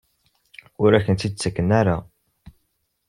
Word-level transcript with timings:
Ur 0.83 0.91
akent-t-id-ttakent 0.93 1.69
ara? 1.79 1.97